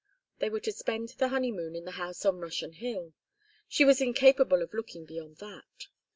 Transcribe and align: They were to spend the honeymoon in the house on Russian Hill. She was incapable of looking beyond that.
They 0.39 0.49
were 0.49 0.59
to 0.61 0.71
spend 0.71 1.09
the 1.09 1.27
honeymoon 1.27 1.75
in 1.75 1.85
the 1.85 1.91
house 1.91 2.25
on 2.25 2.39
Russian 2.39 2.73
Hill. 2.73 3.13
She 3.69 3.85
was 3.85 4.01
incapable 4.01 4.63
of 4.63 4.73
looking 4.73 5.05
beyond 5.05 5.37
that. 5.37 5.89